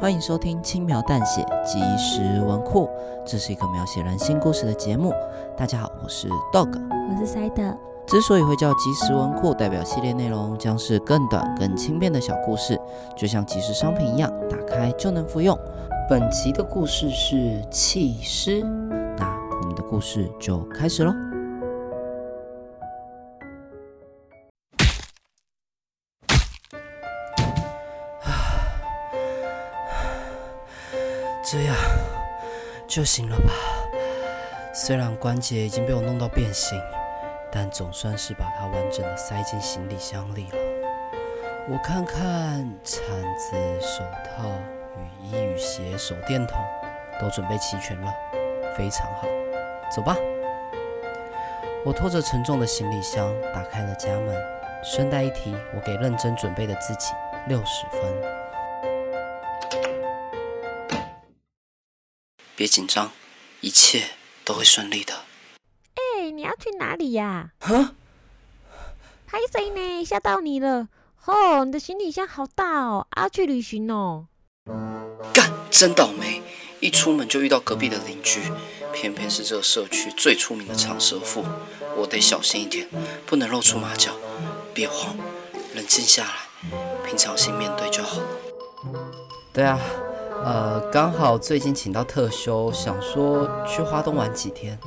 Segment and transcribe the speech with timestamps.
[0.00, 2.86] 欢迎收听《轻描淡写即时文库》，
[3.26, 5.12] 这是一个描写人性故事的节目。
[5.54, 7.76] 大家好，我是 Dog，我是 Side。
[8.06, 12.80] 之所以会叫即时文库，代表系列内容将是更短、更轻便的小故事，
[13.14, 15.54] 就像即时商品一样，打开就能服用。
[16.08, 18.62] 本集的故事是弃尸，
[19.18, 21.12] 那我们的故事就开始喽。
[31.50, 31.74] 这样
[32.86, 33.52] 就行了吧？
[34.72, 36.80] 虽然关节已经被我弄到变形，
[37.50, 40.58] 但总算是把它完整的塞进行李箱里了。
[41.68, 42.18] 我看看
[42.84, 43.02] 铲
[43.36, 44.48] 子、手套、
[44.96, 46.56] 雨衣、雨鞋、手电筒
[47.20, 48.14] 都准备齐全了，
[48.76, 49.26] 非常好。
[49.92, 50.16] 走吧。
[51.84, 54.40] 我拖着沉重的行李箱打开了家门。
[54.84, 57.12] 顺带一提，我给认真准备的自己
[57.48, 58.00] 六十分。
[62.60, 63.10] 别紧张，
[63.62, 64.10] 一切
[64.44, 65.14] 都会顺利的。
[65.94, 67.52] 哎、欸，你要去哪里呀？
[67.60, 67.94] 啊？
[69.26, 70.04] 拍谁呢？
[70.04, 70.88] 吓到你了！
[71.24, 74.26] 哦，你的行李箱好大哦，要去旅行哦。
[75.32, 76.42] 干，真倒霉！
[76.80, 78.42] 一出门就遇到隔壁的邻居，
[78.92, 81.42] 偏偏是这个社区最出名的长舌妇。
[81.96, 82.86] 我得小心一点，
[83.24, 84.12] 不能露出马脚。
[84.74, 85.16] 别慌，
[85.74, 88.28] 冷静下来，平常心面对就好了。
[89.50, 89.80] 对啊。
[90.44, 94.78] 呃，刚好最近请到特休，想说去花东玩几天。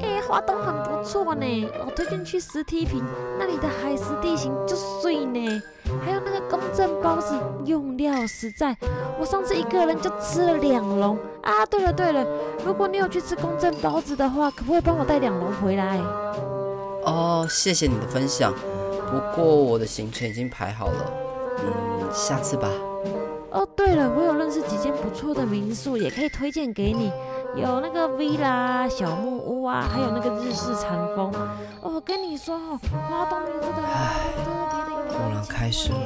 [0.00, 3.02] 哎，花东很不错呢，我推荐去石梯坪，
[3.38, 5.62] 那里的海蚀地形就碎呢。
[6.04, 8.76] 还有那个公正包子，用料实在，
[9.18, 11.18] 我上次一个人就吃了两笼。
[11.42, 12.24] 啊，对了对了，
[12.64, 15.98] 如果你有去吃公正包子的话，可不可以帮我带两笼回来？
[17.04, 18.54] 哦，谢谢你的分享，
[19.10, 21.12] 不过我的行程已经排好了，
[21.58, 22.68] 嗯，下次吧。
[23.50, 27.12] 哦，对了，我有认识几间不错的民宿，也可以推荐给你。
[27.56, 31.32] 有那个 villa 小木屋啊，还有那个日式禅风。
[31.80, 32.78] 哦，我跟你说哦，
[33.08, 33.80] 花东名这个特
[34.36, 35.18] 别的有。
[35.18, 35.98] 果然开始了，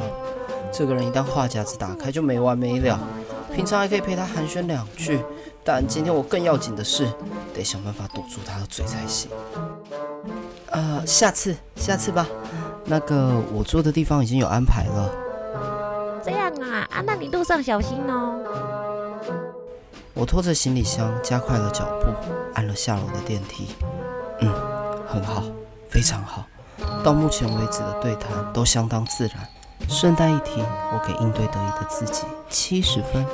[0.73, 2.99] 这个人一旦话匣子打开就没完没了。
[3.55, 5.21] 平常还可以陪他寒暄两句，
[5.63, 7.07] 但今天我更要紧的是，
[7.53, 9.31] 得想办法堵住他的嘴才行。
[10.71, 12.27] 呃，下次，下次吧。
[12.87, 15.24] 那个我住的地方已经有安排了。
[16.95, 18.39] 啊啊，那你路上小心哦。
[20.15, 22.07] 我拖着行李箱，加快了脚步，
[22.55, 23.75] 按了下楼的电梯。
[24.41, 24.49] 嗯，
[25.09, 25.43] 很好，
[25.91, 26.47] 非常好。
[27.03, 29.37] 到目前为止的对谈都相当自然。
[29.89, 33.27] 顺带一提，我给应对得宜的自己七十分。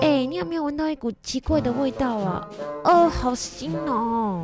[0.00, 2.48] 哎，你有没有闻到一股奇怪的味道啊？
[2.82, 4.42] 哦，好腥哦。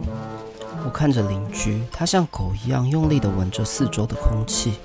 [0.85, 4.79] 我看着邻居，他像狗一样用力地闻着四周的空气。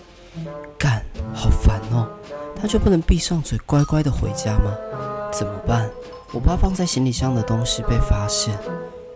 [0.78, 1.04] 干，
[1.34, 2.08] 好烦哦。
[2.62, 4.76] 他就不能闭上嘴，乖乖的回家吗？
[5.32, 5.90] 怎么办？
[6.32, 8.58] 我怕放在行李箱的东西被发现。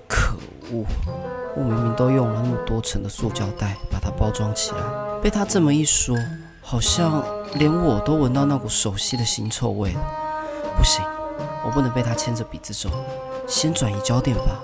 [0.07, 0.35] 可
[0.71, 0.85] 恶！
[1.55, 4.77] 我明明都用了那么多层的塑胶袋把它包装起来，
[5.21, 6.17] 被他这么一说，
[6.61, 7.23] 好像
[7.55, 9.99] 连我都闻到那股熟悉的腥臭味了。
[10.77, 11.03] 不行，
[11.63, 12.89] 我不能被他牵着鼻子走。
[13.47, 14.63] 先转移焦点吧。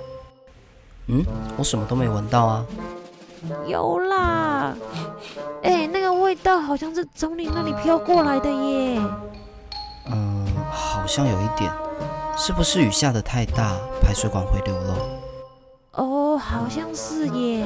[1.08, 1.26] 嗯，
[1.58, 2.66] 我什么都没闻到啊。
[3.68, 4.76] 有啦。
[5.64, 5.99] 哎，那
[6.30, 9.02] 味道好像是从你那里飘过来的耶。
[10.12, 11.72] 嗯，好像有一点，
[12.38, 14.96] 是不是雨下的太大，排水管回流了？
[15.94, 17.66] 哦，好像是耶。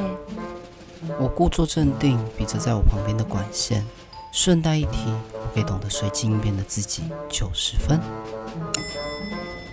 [1.20, 3.86] 我故作镇定，比着在我旁边的管线。
[4.32, 8.00] 顺带一提，我给懂得随机应变的自己九十分。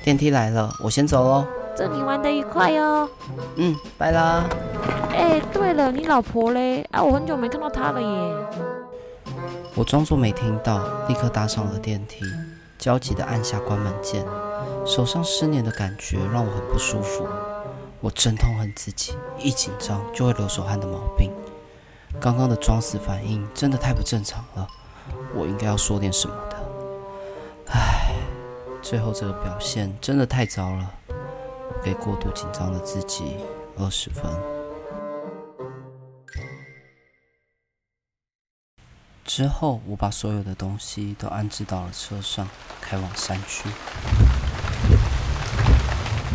[0.02, 1.46] 电梯来了，我先走喽。
[1.76, 3.08] 祝你玩得愉快哦。
[3.54, 4.44] 嗯，拜啦。
[5.12, 6.84] 哎，对了，你老婆嘞？
[6.90, 8.34] 啊，我很久没看到她了耶。
[9.76, 12.24] 我装作没听到，立刻搭上了电梯，
[12.76, 14.26] 焦急地按下关门键。
[14.84, 17.26] 手上湿黏的感觉让我很不舒服。
[18.00, 21.30] 我真痛恨自己，一紧张就会流手汗的毛病。
[22.18, 24.66] 刚刚的装死反应真的太不正常了，
[25.34, 26.56] 我应该要说点什么的。
[27.66, 28.12] 唉，
[28.82, 30.90] 最后这个表现真的太糟了。
[31.08, 33.36] 我给过度紧张的自己
[33.78, 34.59] 二十分。
[39.32, 42.48] 之后，我把所有的东西都安置到了车上，
[42.80, 43.68] 开往山区。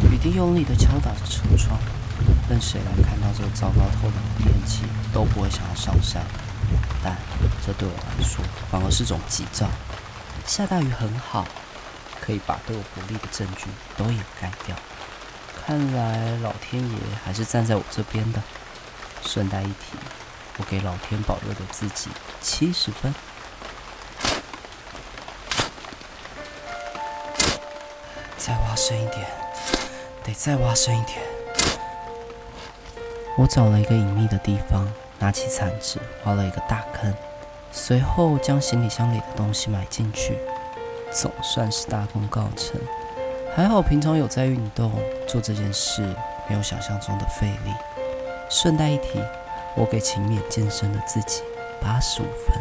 [0.09, 1.77] 雨滴用力地敲打着车窗，
[2.49, 4.83] 任谁来看到这糟糕透顶的天气，
[5.13, 6.23] 都不会想要上山。
[7.03, 7.17] 但
[7.67, 9.67] 这对我来说，反而是种吉兆。
[10.45, 11.45] 下大雨很好，
[12.21, 13.65] 可以把对我不利的证据
[13.97, 14.73] 都掩盖掉。
[15.65, 18.41] 看来老天爷还是站在我这边的。
[19.25, 19.97] 顺带一提。
[20.57, 22.09] 我给老天保佑的自己
[22.41, 23.13] 七十分。
[28.37, 29.25] 再挖深一点，
[30.23, 31.19] 得再挖深一点。
[33.37, 34.87] 我找了一个隐秘的地方，
[35.19, 37.13] 拿起铲子挖了一个大坑，
[37.71, 40.37] 随后将行李箱里的东西埋进去，
[41.11, 42.79] 总算是大功告成。
[43.55, 44.91] 还好平常有在运动，
[45.27, 46.01] 做这件事
[46.47, 47.73] 没有想象中的费力。
[48.49, 49.19] 顺带一提。
[49.75, 51.43] 我给勤勉健身的自己
[51.81, 52.57] 八十五分。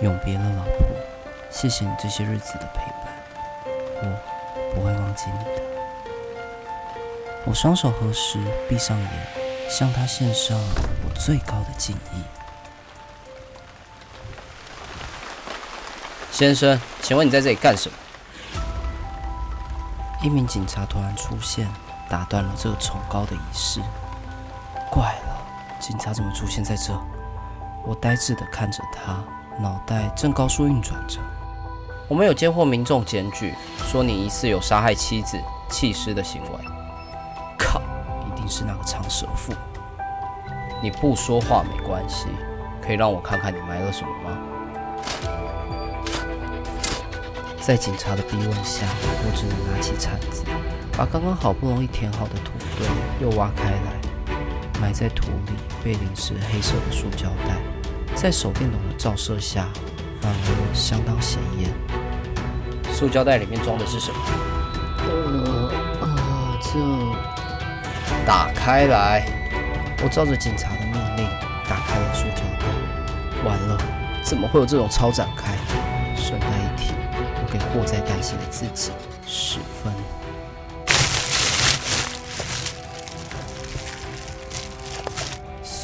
[0.00, 0.86] 永别了，老婆，
[1.50, 3.12] 谢谢你这些日子的陪伴，
[4.02, 5.62] 我不会忘记你的。
[7.46, 8.38] 我双手合十，
[8.68, 9.10] 闭上眼，
[9.70, 12.24] 向他献上我最高的敬意。
[16.32, 17.96] 先生，请问你在这里干什么？
[20.22, 21.68] 一名警察突然出现，
[22.08, 23.80] 打断了这个崇高的仪式。
[24.90, 25.23] 怪了。
[25.86, 26.98] 警察怎么出现在这？
[27.84, 29.22] 我呆滞地看着他，
[29.60, 31.20] 脑袋正高速运转着。
[32.08, 35.38] 我们有接获民众检举，说你疑似有杀害妻子、
[35.68, 36.48] 弃尸的行为。
[37.58, 37.82] 靠，
[38.26, 39.52] 一定是那个长舌妇。
[40.82, 42.28] 你不说话没关系，
[42.80, 44.38] 可以让我看看你埋了什么吗？
[47.60, 50.44] 在警察的逼问下，我只能拿起铲子，
[50.96, 52.86] 把刚刚好不容易填好的土堆
[53.20, 53.93] 又挖开来。
[54.84, 55.52] 埋在土里
[55.82, 57.56] 被淋湿黑色的塑胶袋，
[58.14, 59.66] 在手电筒的照射下，
[60.20, 61.70] 反而相当显眼。
[62.92, 64.18] 塑胶袋里面装的是什么？
[64.98, 65.72] 呃
[66.02, 68.26] 呃，这……
[68.26, 69.24] 打开来！
[70.02, 71.24] 我照着警察的命令
[71.66, 72.66] 打开了塑胶袋。
[73.42, 73.78] 完了，
[74.22, 75.56] 怎么会有这种超展开？
[76.14, 78.92] 顺带一提，我给祸在旦夕的自己
[79.26, 79.90] 十分。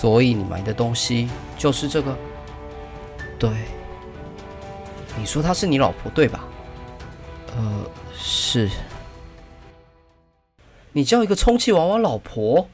[0.01, 2.17] 所以你买的东西就是这个？
[3.39, 3.51] 对。
[5.19, 6.43] 你说她是你老婆对吧？
[7.55, 8.71] 呃，是。
[10.93, 12.67] 你叫一个充气娃娃老婆？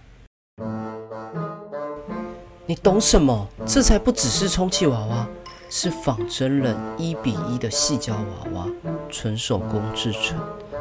[2.65, 3.49] 你懂什么？
[3.67, 5.27] 这才不只是充气娃娃，
[5.69, 8.69] 是仿真人一比一的细胶娃娃，
[9.11, 10.39] 纯手工制成，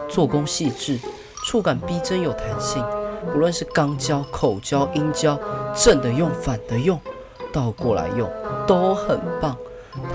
[0.08, 1.00] 做工细致，
[1.44, 2.86] 触感逼真有弹性。
[3.34, 5.40] 无论是钢胶、口胶、阴胶，
[5.76, 7.00] 正的用、反的用，
[7.52, 8.30] 倒过来用，
[8.66, 9.56] 都很棒。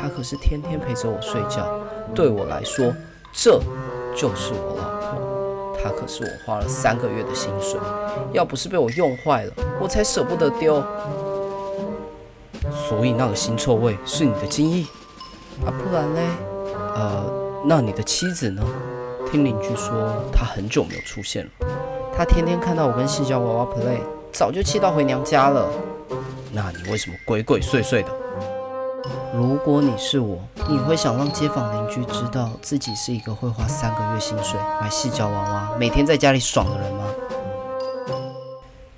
[0.00, 1.68] 她可是天天陪着我睡觉，
[2.14, 2.92] 对我来说，
[3.32, 3.60] 这
[4.16, 5.76] 就是我老婆。
[5.82, 7.78] 她可是我花了三个月的薪水，
[8.32, 10.82] 要不是被我用坏了，我才舍不得丢。
[12.72, 14.84] 所以那个腥臭味是你的精液
[15.64, 15.68] 啊？
[15.70, 16.20] 不然嘞？
[16.94, 17.24] 呃，
[17.64, 18.62] 那你的妻子呢？
[19.30, 19.92] 听邻居说，
[20.32, 21.50] 她很久没有出现了。
[22.16, 24.00] 她天天看到我跟矽胶娃娃 play，
[24.32, 25.68] 早就气到回娘家了。
[26.52, 28.10] 那你为什么鬼鬼祟祟的？
[29.32, 30.38] 如果你是我，
[30.68, 37.04] 你会想让街坊邻居知道自己是一个会花三个月薪水买细脚娃娃，每天在家里爽的人吗？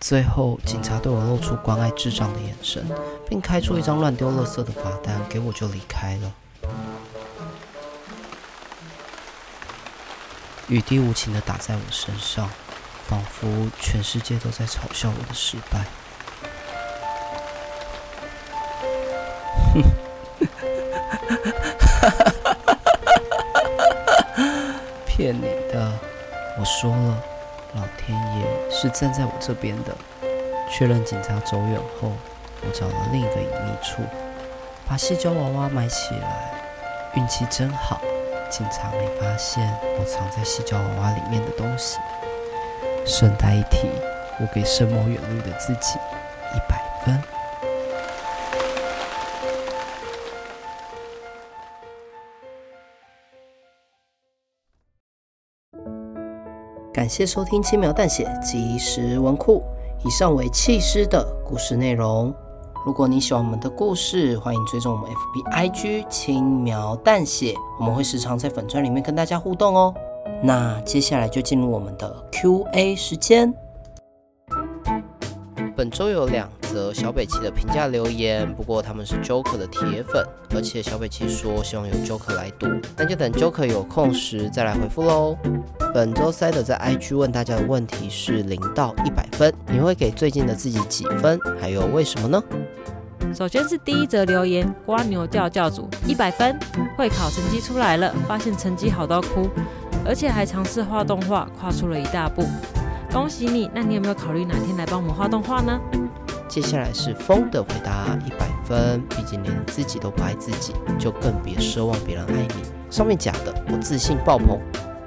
[0.00, 2.84] 最后，警察对我露出关爱智障的眼神，
[3.28, 6.32] 并开出一张乱丢垃圾的罚单给我，就离开了。
[10.68, 12.48] 雨滴无情地打在我身上。
[13.12, 13.46] 仿佛
[13.78, 15.84] 全世界都在嘲笑我的失败。
[19.74, 19.82] 哼，
[25.04, 25.92] 骗你的！
[26.58, 27.22] 我说了，
[27.74, 29.94] 老天爷是站在我这边的。
[30.70, 32.12] 确认警察走远后，
[32.62, 34.00] 我找了另一个隐秘处，
[34.88, 36.50] 把细胶娃娃埋起来。
[37.14, 38.00] 运气真好，
[38.50, 41.98] 警察没发现我藏在细胶娃娃里面的东西。
[43.04, 43.88] 顺带一提，
[44.40, 45.98] 我给深谋远虑的自己
[46.54, 47.20] 一百分。
[56.92, 59.62] 感谢收听《轻描淡写即时文库》，
[60.06, 62.32] 以上为弃师的故事内容。
[62.86, 69.92] 如果你喜欢我们的故事，欢迎追踪我们 FB IG 轻描淡写，我们会时常在粉专里面跟大家互动哦。
[70.42, 73.54] 那接下来就进入我们的 Q&A 时间。
[75.76, 85.36] 本周有两则小北齐的评价留言，不过他们是 Joker 的铁粉，而且小北齐说希望有 Joker 来读，那就等 Joker 有空时再来回复喽。
[85.94, 91.38] 本周塞德在 IG 问大家的问题是零到一百分，你会给最近的自己几分？
[91.60, 92.42] 还有为什么呢？
[93.34, 96.58] 首先是第一则留言，瓜牛教教主一百分，
[96.98, 99.48] 会考成绩出来了，发现成绩好到哭，
[100.04, 102.44] 而且还尝试画动画，跨出了一大步。
[103.12, 103.70] 恭喜你！
[103.74, 105.78] 那你有没有考虑哪天来帮我们画动画呢？
[106.48, 109.02] 接下来是风的回答，一百分。
[109.10, 112.54] 毕竟连自己都不爱自己，就更别奢望别人爱你。
[112.90, 114.58] 上面假的，我自信爆棚。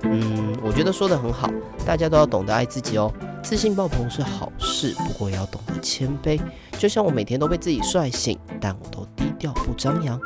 [0.03, 1.49] 嗯，我觉得说得很好，
[1.85, 3.11] 大家都要懂得爱自己哦。
[3.41, 6.39] 自信爆棚是好事，不过也要懂得谦卑。
[6.77, 10.19] 就像我每天都被自己帅醒，但我都低调不张扬。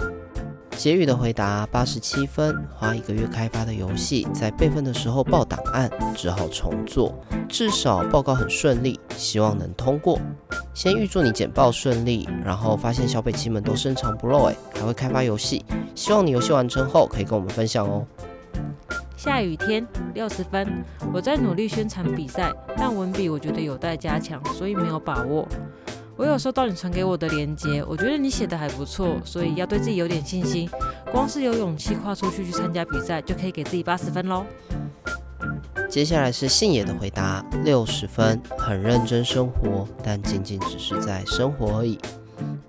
[0.80, 7.14] 结语的回答八十七分，花一个月开发的游戏，在备份的时候爆档案，只好重做。
[7.50, 10.18] 至少报告很顺利，希望能通过。
[10.74, 18.08] 先预祝你简报顺利，然后发现小北七们都深藏不露，哎，还会开发游戏，希望你游戏完成后可以跟我们分享哦。
[19.18, 20.66] 下雨天六十分，
[21.14, 25.46] 我在努力宣传比赛，但文笔我觉得有待加强，所以没有把握。
[26.20, 30.70] 我有收到你传给我的链接，我觉得你写的还不错，所以要对自己有点信心。
[31.14, 34.46] 光是有勇气跨出去去参加比赛，就可以给自己八十分喽。
[35.90, 41.98] 接下来是信野的回答，六十分，很认真生活，但仅仅只是在生活而已。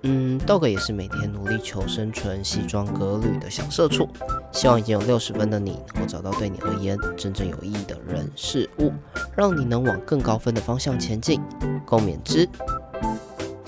[0.03, 4.07] 嗯，豆哥也是每天努力求生存、西装革履的小社畜。
[4.53, 8.93] 希望已经有六十分的你，能够找到对你而言真正有意义的人事物，
[9.35, 11.41] 让你能往更高分的方向前进。
[11.85, 12.47] 共勉之。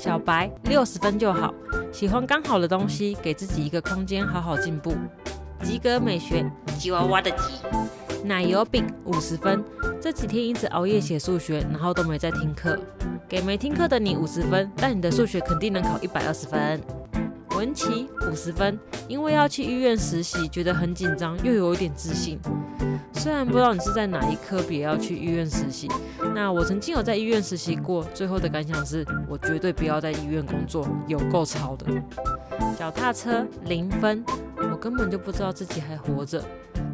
[0.04, 1.54] 小白六十分就好，
[1.94, 4.94] 喜欢刚好的东西，给自己一个空间，好好进步。
[5.64, 6.46] 及格美学，
[6.78, 7.54] 吉娃娃的吉。
[8.26, 9.64] 奶油饼五十分，
[10.02, 12.78] 这几天一直熬夜写数学，然后都没在听课。
[13.30, 16.82] 给没听课的你五十分，但你的数学肯定能考一百二十分。
[17.64, 18.78] 文琪五十分，
[19.08, 22.38] 因为要去医院实习，觉得很紧张，又有一点自信。
[23.14, 25.88] 虽然不知道你是在哪一科别要去医院实习，
[26.36, 31.86] 那我曾经有在医院实习过，最后的感想是我绝对不要在医院工作，有够吵的。
[32.78, 34.26] 脚踏车零分，
[34.58, 36.44] 我根本就不知道自己还活着。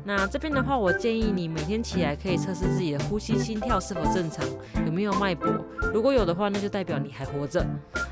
[0.05, 4.45] 那这边的话，我建议你每天起来可以测试自己的呼吸、心跳是否正常，
[4.85, 5.49] 有没有脉搏，
[5.91, 7.65] 如果有的话，那就代表你还活着。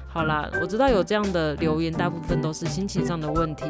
[0.10, 3.66] 好啦，我知道有这样的留言，大部分都是心情上的问题。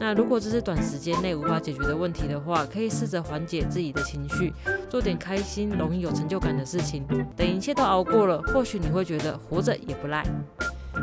[0.00, 4.52] 那如果这是短时间内无法解决的问题的话，可以试着缓解自己的情绪，
[4.88, 7.06] 做点开心、容易有成就感的事情。
[7.36, 10.24] 等一切都熬过了，或许你会觉得活着也不赖。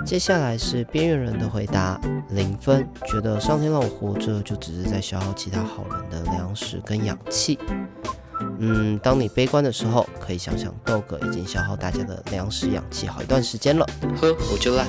[0.05, 7.59] 接下来是边缘人的回答，零分，觉得上天让我活着，就只是在消耗其他好人的粮食跟氧气。
[8.59, 13.85] 嗯，当你悲观的时候，可以想想豆哥已经消耗大家的粮食氧气好一段时间了。
[14.21, 14.85] 呵，我就来。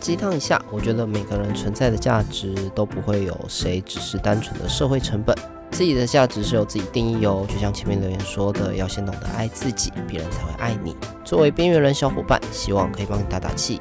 [0.00, 5.36] 鸡汤一下，我觉得每个人存在的价值都不会有谁只是单纯的社会成本，
[5.70, 7.46] 自己的价值是由自己定义哦。
[7.48, 10.96] 就像前面留言说的，要先懂得爱自己，别人才会爱你。
[11.24, 13.80] 作为边缘人小伙伴，希望可以帮你打打气。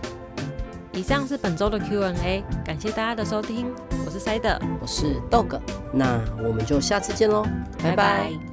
[0.93, 3.73] 以上是本周的 Q&A，感谢大家的收听，
[4.05, 5.59] 我是塞德，我是豆哥，
[5.91, 7.43] 那我们就下次见喽，
[7.81, 7.95] 拜拜。
[7.95, 8.50] 拜拜。